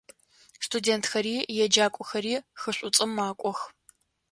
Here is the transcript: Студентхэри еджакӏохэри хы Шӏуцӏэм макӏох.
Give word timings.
Студентхэри 0.65 1.35
еджакӏохэри 1.63 2.35
хы 2.59 2.69
Шӏуцӏэм 2.75 3.11
макӏох. 3.15 3.59